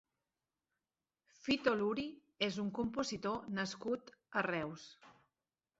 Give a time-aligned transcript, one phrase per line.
[1.41, 2.07] Fito Luri
[2.49, 4.93] és un compositor nascut a Reus.